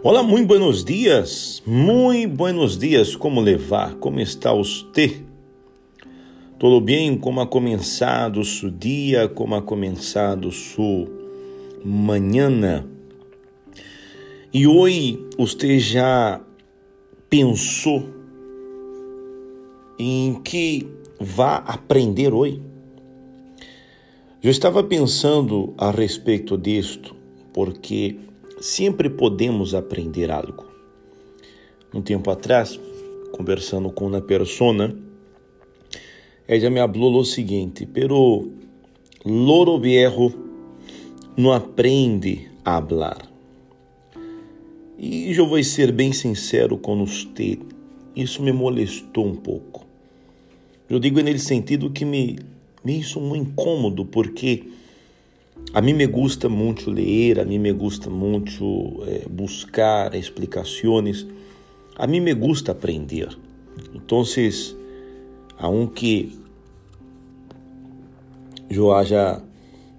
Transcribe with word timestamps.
Olá, 0.00 0.22
muito 0.22 0.46
buenos 0.46 0.84
dias, 0.84 1.60
muito 1.66 2.32
buenos 2.32 2.78
dias, 2.78 3.16
como 3.16 3.40
levar? 3.40 3.96
Como 3.96 4.20
está 4.20 4.52
você? 4.52 5.22
Tudo 6.56 6.80
bem? 6.80 7.18
Como 7.18 7.40
ha 7.40 7.46
começado 7.48 8.44
seu 8.44 8.70
dia? 8.70 9.28
Como 9.28 9.56
ha 9.56 9.60
começado 9.60 10.52
sua 10.52 11.04
manhã? 11.84 12.86
E 14.54 14.68
hoje 14.68 15.18
você 15.36 15.80
já 15.80 16.40
pensou 17.28 18.04
em 19.98 20.40
que 20.44 20.86
vá 21.18 21.56
aprender 21.56 22.32
hoje? 22.32 22.62
Eu 24.40 24.52
estava 24.52 24.80
pensando 24.84 25.74
a 25.76 25.90
respeito 25.90 26.56
disto, 26.56 27.16
porque 27.52 28.16
sempre 28.60 29.08
podemos 29.08 29.74
aprender 29.74 30.30
algo. 30.30 30.66
Um 31.92 32.02
tempo 32.02 32.30
atrás, 32.30 32.78
conversando 33.32 33.90
com 33.90 34.06
uma 34.06 34.20
persona, 34.20 34.94
ela 36.46 36.70
me 36.70 36.80
falou 36.80 37.20
o 37.20 37.24
seguinte: 37.24 37.86
pero 37.86 38.50
loro 39.24 39.78
viejo 39.78 40.32
não 41.36 41.52
aprende 41.52 42.50
a 42.64 42.82
falar. 42.82 43.28
E 44.98 45.32
eu 45.32 45.46
vou 45.46 45.62
ser 45.62 45.92
bem 45.92 46.12
sincero 46.12 46.76
com 46.76 47.06
você, 47.06 47.58
isso 48.16 48.42
me 48.42 48.50
molestou 48.50 49.24
um 49.24 49.36
pouco. 49.36 49.86
Eu 50.90 50.98
digo 50.98 51.20
nesse 51.20 51.44
sentido 51.44 51.90
que 51.90 52.04
me, 52.04 52.38
me 52.82 52.98
hizo 52.98 53.20
muito 53.20 53.50
incômodo, 53.50 54.04
porque 54.04 54.64
a 55.72 55.80
mim 55.80 55.92
me 55.92 56.06
gusta 56.06 56.48
muito 56.48 56.90
ler, 56.90 57.38
a 57.38 57.44
mim 57.44 57.58
me 57.58 57.72
gusta 57.72 58.08
muito 58.08 59.02
eh, 59.06 59.26
buscar 59.28 60.14
explicações, 60.14 61.26
a 61.96 62.06
mim 62.06 62.20
me 62.20 62.34
gusta 62.34 62.72
aprender. 62.72 63.28
Então, 63.94 64.22
aunque 65.58 66.38
eu 68.70 69.04
já 69.04 69.42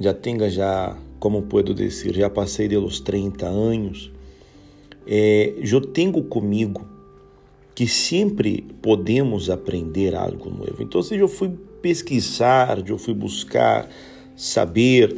já 0.00 0.14
tenha 0.14 0.48
já, 0.48 0.96
como 1.18 1.42
puedo 1.42 1.74
dizer, 1.74 2.14
já 2.14 2.30
passei 2.30 2.66
de 2.66 2.78
los 2.78 3.00
30 3.00 3.46
anos, 3.46 4.10
eh, 5.06 5.52
eu 5.60 5.80
tenho 5.82 6.22
comigo 6.24 6.88
que 7.74 7.86
sempre 7.86 8.62
podemos 8.80 9.50
aprender 9.50 10.14
algo 10.14 10.48
novo. 10.48 10.82
Então, 10.82 11.02
eu 11.12 11.28
fui 11.28 11.50
pesquisar, 11.82 12.82
eu 12.88 12.96
fui 12.96 13.12
buscar 13.12 13.88
saber 14.34 15.14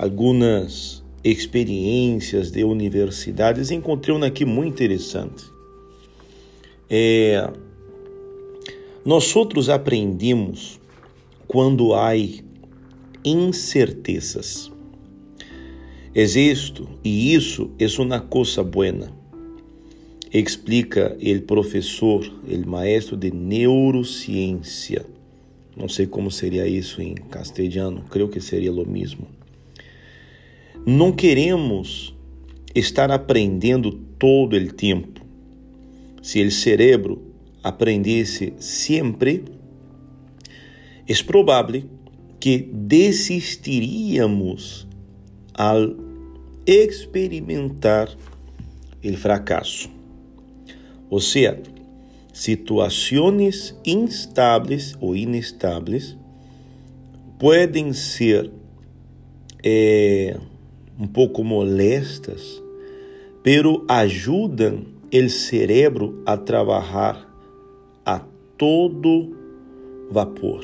algumas 0.00 1.04
experiências 1.22 2.50
de 2.50 2.64
universidades, 2.64 3.70
encontrei 3.70 4.16
uma 4.16 4.28
aqui 4.28 4.46
muito 4.46 4.72
interessante. 4.72 5.44
É, 6.88 7.52
nós 9.04 9.36
outros 9.36 9.68
aprendemos 9.68 10.80
quando 11.46 11.92
há 11.92 12.12
incertezas. 13.22 14.72
Existo 16.14 16.88
e 17.04 17.34
isso 17.34 17.70
é 17.78 17.86
uma 18.00 18.20
coisa 18.20 18.64
buena. 18.64 19.12
Explica 20.32 21.14
o 21.20 21.42
professor, 21.42 22.24
o 22.24 22.70
maestro 22.70 23.18
de 23.18 23.30
neurociência. 23.30 25.04
Não 25.76 25.90
sei 25.90 26.06
como 26.06 26.30
seria 26.30 26.66
isso 26.66 27.02
em 27.02 27.14
castelhano, 27.14 28.02
creio 28.08 28.30
que 28.30 28.40
seria 28.40 28.72
o 28.72 28.88
mesmo. 28.88 29.39
Não 30.86 31.12
queremos 31.12 32.16
estar 32.74 33.10
aprendendo 33.10 33.92
todo 34.18 34.56
o 34.56 34.72
tempo. 34.72 35.20
Se 36.22 36.42
o 36.42 36.50
cérebro 36.50 37.20
aprendesse 37.62 38.54
sempre, 38.58 39.44
é 41.06 41.22
provável 41.22 41.82
que 42.38 42.66
desistiríamos 42.72 44.88
ao 45.52 45.94
experimentar 46.66 48.16
o 49.04 49.12
fracasso. 49.18 49.90
Ou 51.10 51.20
seja, 51.20 51.60
situações 52.32 53.76
instáveis 53.84 54.96
ou 54.98 55.14
inestáveis 55.14 56.16
podem 57.38 57.92
ser 57.92 58.50
eh, 59.62 60.40
um 61.00 61.06
pouco 61.06 61.42
molestas, 61.42 62.62
pero 63.42 63.86
ajudam 63.88 64.84
o 65.10 65.28
cérebro 65.30 66.22
a 66.26 66.36
trabalhar 66.36 67.26
a 68.04 68.20
todo 68.58 69.34
vapor, 70.10 70.62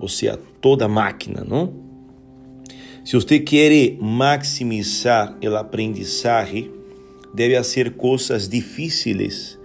ou 0.00 0.08
seja, 0.08 0.40
toda 0.60 0.88
máquina, 0.88 1.44
não? 1.46 1.84
Se 3.04 3.14
você 3.14 3.38
quer 3.38 3.96
maximizar 4.00 5.38
o 5.40 5.54
aprendizagem, 5.54 6.72
deve 7.32 7.54
fazer 7.56 7.92
coisas 7.92 8.48
difíceis 8.48 9.56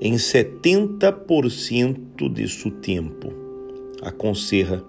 em 0.00 0.14
70% 0.14 2.30
de 2.30 2.48
seu 2.48 2.70
tempo. 2.72 3.32
Aconselha 4.02 4.82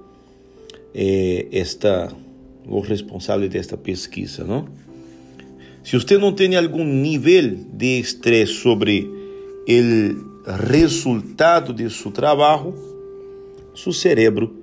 eh, 0.94 1.47
esta 1.49 2.13
o 2.67 2.79
responsável 2.79 3.47
desta 3.47 3.78
pesquisa, 3.78 4.44
não? 4.44 4.67
Se 5.83 5.97
você 5.97 6.17
não 6.17 6.33
tem 6.33 6.55
algum 6.57 6.83
nível 6.83 7.55
de 7.73 8.00
estresse 8.00 8.53
sobre 8.53 9.09
o 9.69 10.61
resultado 10.69 11.73
de 11.73 11.89
seu 11.89 12.11
trabalho, 12.11 12.73
seu 13.73 13.94
cérebro 13.94 14.57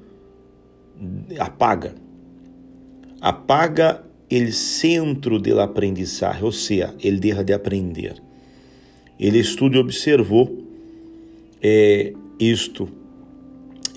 apaga. 1.38 1.94
Apaga 3.20 4.04
o 4.31 4.53
centro 4.53 5.38
do 5.38 5.60
aprendizagem, 5.60 6.44
ou 6.44 6.53
seja, 6.53 6.94
ele 7.00 7.19
deixa 7.19 7.42
de 7.42 7.53
aprender. 7.53 8.16
Ele 9.19 9.38
estudo 9.38 9.78
observou 9.78 10.62
é, 11.62 12.12
isto 12.38 12.88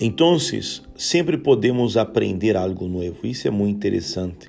então, 0.00 0.36
sempre 0.96 1.36
podemos 1.36 1.96
aprender 1.96 2.56
algo 2.56 2.86
novo. 2.86 3.18
Isso 3.24 3.48
é 3.48 3.50
muito 3.50 3.76
interessante. 3.76 4.48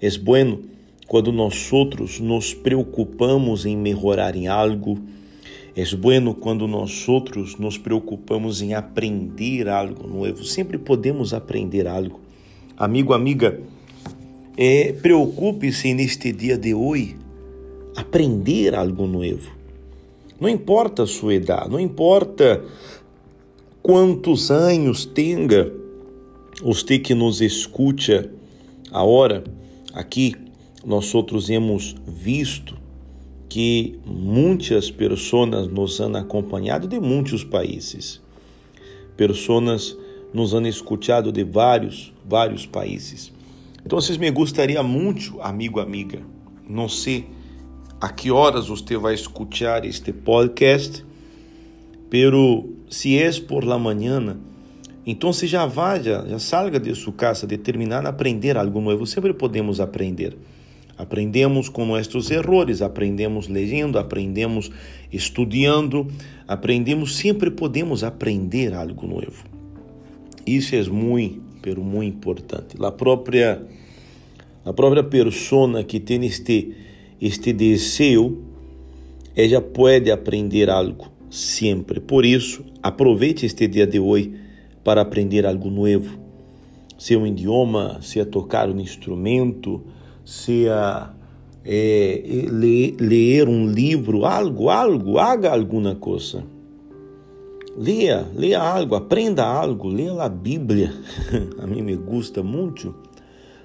É 0.00 0.10
bueno 0.18 0.62
quando 1.06 1.30
nós 1.30 1.72
outros 1.72 2.18
nos 2.18 2.52
preocupamos 2.52 3.64
em 3.64 3.76
melhorar 3.76 4.34
em 4.34 4.48
algo. 4.48 4.98
É 5.76 5.84
bueno 5.94 6.34
quando 6.34 6.66
nós 6.66 7.08
outros 7.08 7.56
nos 7.56 7.78
preocupamos 7.78 8.60
em 8.60 8.74
aprender 8.74 9.68
algo 9.68 10.08
novo. 10.08 10.44
Sempre 10.44 10.76
podemos 10.76 11.32
aprender 11.32 11.86
algo. 11.86 12.20
Amigo, 12.76 13.12
amiga, 13.12 13.60
é, 14.56 14.92
preocupe-se 14.92 15.94
neste 15.94 16.32
dia 16.32 16.58
de 16.58 16.74
hoje 16.74 17.16
aprender 17.96 18.74
algo 18.74 19.06
novo. 19.06 19.50
Não 20.40 20.48
importa 20.48 21.04
a 21.04 21.06
sua 21.06 21.34
idade, 21.34 21.70
não 21.70 21.78
importa 21.78 22.64
quantos 23.82 24.50
anos 24.50 25.04
tenha 25.04 25.72
você 26.62 26.98
que 26.98 27.14
nos 27.14 27.40
escuta 27.40 28.30
agora 28.92 29.42
aqui, 29.92 30.36
nós 30.84 31.14
outros 31.14 31.50
hemos 31.50 31.96
visto 32.06 32.76
que 33.48 33.98
muitas 34.06 34.90
pessoas 34.90 35.68
nos 35.68 36.00
han 36.00 36.16
acompanhado 36.16 36.86
de 36.86 37.00
muitos 37.00 37.44
países. 37.44 38.20
Pessoas 39.16 39.96
nos 40.32 40.54
han 40.54 40.66
escutado 40.66 41.32
de 41.32 41.44
vários, 41.44 42.12
vários 42.24 42.64
países. 42.64 43.32
Então, 43.84 43.98
me 44.18 44.30
gostaria 44.30 44.82
muito, 44.82 45.40
amigo, 45.42 45.80
amiga, 45.80 46.20
não 46.68 46.88
sei 46.88 47.26
a 48.00 48.08
que 48.08 48.30
horas 48.30 48.68
você 48.68 48.96
vai 48.96 49.14
escutar 49.14 49.84
este 49.84 50.12
podcast, 50.12 51.04
pero 52.12 52.66
se 52.90 53.26
es 53.26 53.40
por 53.40 53.64
la 53.64 53.78
mañana, 53.78 54.36
se 55.32 55.48
já 55.48 55.64
vaya, 55.64 56.26
já 56.28 56.38
salga 56.38 56.78
de 56.78 56.94
sua 56.94 57.16
casa 57.16 57.46
determinado 57.46 58.06
a 58.06 58.10
aprender 58.10 58.58
algo 58.58 58.82
novo. 58.82 59.06
Sempre 59.06 59.32
podemos 59.32 59.80
aprender. 59.80 60.36
Aprendemos 60.98 61.70
com 61.70 61.86
nossos 61.86 62.30
erros, 62.30 62.82
aprendemos 62.82 63.48
lendo, 63.48 63.98
aprendemos 63.98 64.70
estudando, 65.10 66.06
aprendemos, 66.46 67.16
sempre 67.16 67.50
podemos 67.50 68.04
aprender 68.04 68.74
algo 68.74 69.06
novo. 69.06 69.42
Isso 70.46 70.76
é 70.76 70.82
muito, 70.82 71.40
pero 71.62 71.82
muito 71.82 72.14
importante. 72.14 72.76
A 72.78 72.92
própria 72.92 73.62
a 74.66 74.72
própria 74.74 75.02
persona 75.02 75.82
que 75.82 75.98
tem 75.98 76.26
este 76.26 76.76
este 77.18 77.54
desejo, 77.54 78.36
ela 79.34 79.62
pode 79.62 80.10
aprender 80.10 80.68
algo 80.68 81.11
sempre. 81.32 81.98
Por 81.98 82.26
isso, 82.26 82.62
aproveite 82.82 83.46
este 83.46 83.66
dia 83.66 83.86
de 83.86 83.98
hoje 83.98 84.34
para 84.84 85.00
aprender 85.00 85.46
algo 85.46 85.70
novo. 85.70 86.18
Seja 86.98 87.18
um 87.18 87.26
idioma, 87.26 87.98
seja 88.02 88.26
tocar 88.26 88.68
um 88.68 88.78
instrumento, 88.78 89.82
seja 90.24 91.10
é, 91.64 92.46
ler, 92.50 92.96
ler 93.00 93.48
um 93.48 93.66
livro, 93.66 94.26
algo, 94.26 94.68
algo, 94.68 95.18
haga 95.18 95.50
alguma 95.50 95.94
coisa. 95.94 96.44
Leia, 97.78 98.28
leia 98.36 98.60
algo, 98.60 98.94
aprenda 98.94 99.42
algo, 99.46 99.88
leia 99.88 100.22
a 100.22 100.28
Bíblia. 100.28 100.92
a 101.58 101.66
mim 101.66 101.80
me 101.80 101.96
gusta 101.96 102.42
muito. 102.42 102.94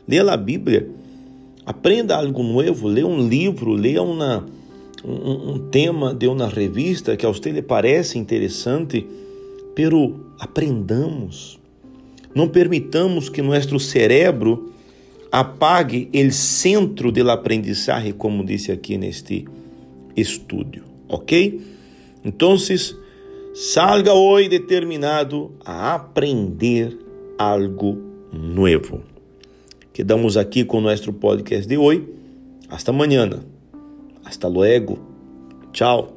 Leia 0.07 0.31
a 0.31 0.37
Bíblia, 0.37 0.89
aprenda 1.65 2.15
algo 2.15 2.41
novo, 2.41 2.87
leia 2.87 3.05
um 3.05 3.27
livro, 3.27 3.73
leia 3.73 4.01
uma, 4.01 4.45
um, 5.03 5.53
um 5.53 5.69
tema 5.69 6.13
de 6.13 6.27
uma 6.27 6.47
revista 6.47 7.15
que 7.15 7.25
a 7.25 7.29
você 7.29 7.51
lhe 7.51 7.61
parece 7.61 8.17
interessante, 8.17 9.05
pero 9.75 10.19
aprendamos. 10.39 11.59
Não 12.33 12.47
permitamos 12.47 13.29
que 13.29 13.41
nosso 13.41 13.79
cérebro 13.79 14.71
apague 15.31 16.09
o 16.13 16.31
centro 16.31 17.11
do 17.11 17.29
aprendizagem, 17.29 18.11
como 18.11 18.43
disse 18.43 18.71
aqui 18.71 18.97
neste 18.97 19.45
estudo, 20.15 20.81
ok? 21.07 21.61
Então, 22.23 22.57
salga 23.53 24.13
hoje 24.13 24.49
determinado 24.49 25.51
a 25.63 25.95
aprender 25.95 26.97
algo 27.37 27.97
novo. 28.31 29.01
Quedamos 29.93 30.37
aqui 30.37 30.63
com 30.63 30.77
o 30.77 30.81
nosso 30.81 31.11
podcast 31.13 31.67
de 31.67 31.77
hoje. 31.77 32.03
Hasta 32.69 32.91
amanhã. 32.91 33.56
Hasta 34.27 34.49
luego. 34.49 34.97
Tchau. 35.71 36.16